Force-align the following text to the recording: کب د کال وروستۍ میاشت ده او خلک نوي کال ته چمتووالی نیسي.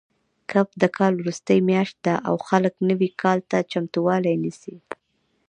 کب 0.51 0.67
د 0.81 0.83
کال 0.97 1.13
وروستۍ 1.17 1.59
میاشت 1.69 1.95
ده 2.05 2.15
او 2.27 2.35
خلک 2.47 2.73
نوي 2.89 3.09
کال 3.21 3.39
ته 3.49 3.57
چمتووالی 3.71 4.35
نیسي. 4.43 4.75